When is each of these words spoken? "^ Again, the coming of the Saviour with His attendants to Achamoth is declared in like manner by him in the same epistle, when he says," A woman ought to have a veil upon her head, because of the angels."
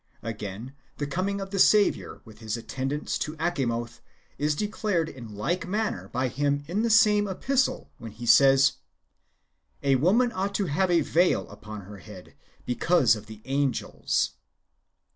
"^ 0.23 0.27
Again, 0.27 0.73
the 0.97 1.05
coming 1.05 1.39
of 1.39 1.51
the 1.51 1.59
Saviour 1.59 2.23
with 2.25 2.39
His 2.39 2.57
attendants 2.57 3.19
to 3.19 3.35
Achamoth 3.37 4.01
is 4.39 4.55
declared 4.55 5.07
in 5.07 5.35
like 5.35 5.67
manner 5.67 6.07
by 6.07 6.27
him 6.27 6.63
in 6.67 6.81
the 6.81 6.89
same 6.89 7.27
epistle, 7.27 7.91
when 7.99 8.09
he 8.11 8.25
says," 8.25 8.77
A 9.83 9.97
woman 9.97 10.31
ought 10.31 10.55
to 10.55 10.65
have 10.65 10.89
a 10.89 11.01
veil 11.01 11.47
upon 11.51 11.81
her 11.81 11.97
head, 11.97 12.33
because 12.65 13.15
of 13.15 13.27
the 13.27 13.43
angels." 13.45 14.31